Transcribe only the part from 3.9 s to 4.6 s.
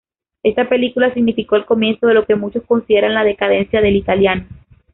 italiano.